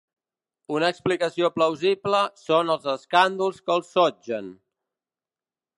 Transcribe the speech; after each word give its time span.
Una 0.75 0.87
explicació 0.93 1.51
plausible 1.57 2.23
són 2.47 2.75
els 2.77 2.89
escàndols 2.97 3.61
que 3.67 3.79
el 3.79 3.87
sotgen. 3.93 4.51